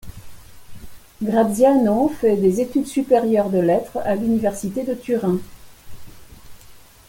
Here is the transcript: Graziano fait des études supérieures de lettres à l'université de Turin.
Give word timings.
Graziano 1.21 2.09
fait 2.09 2.35
des 2.35 2.59
études 2.59 2.87
supérieures 2.87 3.51
de 3.51 3.59
lettres 3.59 3.99
à 4.03 4.15
l'université 4.15 4.83
de 4.83 4.95
Turin. 4.95 5.37